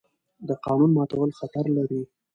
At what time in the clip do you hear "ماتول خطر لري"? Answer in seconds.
0.97-2.01